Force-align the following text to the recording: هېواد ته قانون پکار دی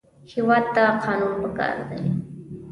هېواد 0.33 0.65
ته 0.75 0.83
قانون 1.03 1.33
پکار 1.43 1.75
دی 1.87 2.01